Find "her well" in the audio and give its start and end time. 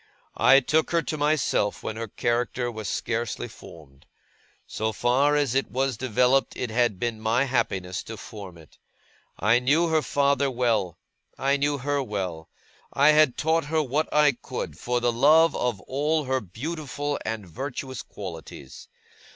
11.77-12.49